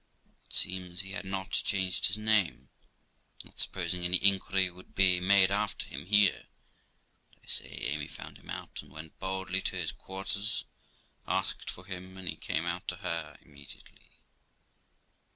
It 0.47 0.53
seems 0.55 1.01
he 1.01 1.11
had 1.11 1.25
not 1.25 1.51
changed 1.51 2.07
his 2.07 2.17
name, 2.17 2.69
not 3.43 3.59
supposing 3.59 4.03
any 4.03 4.17
inquiry 4.17 4.67
would 4.71 4.95
be 4.95 5.19
made 5.19 5.51
after 5.51 5.85
him 5.85 6.07
here; 6.07 6.47
but, 7.31 7.41
I 7.43 7.45
say, 7.45 7.65
Amy 7.65 8.07
found 8.07 8.39
him 8.39 8.49
out, 8.49 8.81
and 8.81 8.91
went 8.91 9.19
boldly 9.19 9.61
to 9.61 9.75
his 9.75 9.91
quarters, 9.91 10.65
asked 11.27 11.69
for 11.69 11.85
him, 11.85 12.17
and 12.17 12.27
he 12.27 12.35
came 12.35 12.65
out 12.65 12.87
to 12.87 12.95
her 12.95 13.37
immediately. 13.43 14.09